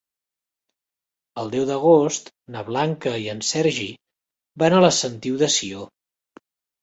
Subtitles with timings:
[1.41, 3.87] El deu d'agost na Blanca i en Sergi
[4.63, 5.85] van a la Sentiu de Sió.